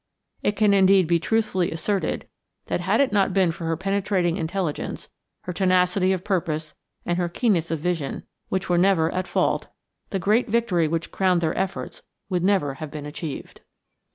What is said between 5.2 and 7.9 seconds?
her tenacity of purpose and her keenness of